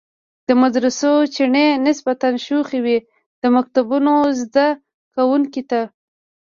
[0.47, 2.97] د مدرسو چڼې نسبتاً شوخ وي،
[3.41, 4.67] د مکتبونو زده
[5.15, 5.81] کوونکو ته.